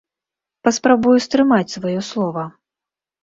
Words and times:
Паспрабую 0.67 1.13
стрымаць 1.25 1.73
сваё 1.75 2.01
слова. 2.09 2.47